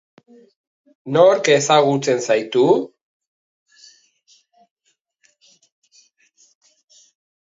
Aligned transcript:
Nork 1.15 1.49
ezagutzen 1.55 2.23
zaitu? 2.27 2.63